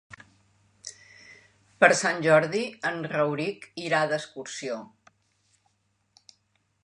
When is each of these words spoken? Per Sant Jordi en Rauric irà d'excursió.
Per 1.83 1.89
Sant 1.99 2.23
Jordi 2.27 2.63
en 2.91 2.97
Rauric 3.11 3.69
irà 3.89 3.99
d'excursió. 4.13 4.81